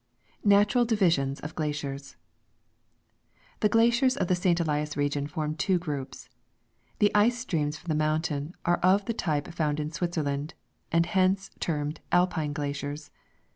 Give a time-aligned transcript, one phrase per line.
[0.43, 2.15] Natural Divisions of Glaciers.
[3.59, 4.57] The glaciers of the St.
[4.59, 6.27] Ehas region form two groups.
[6.97, 10.55] The ice streams from the mountain are of the type found in Switzer land,
[10.91, 13.11] and hence termed Alpine glaciers.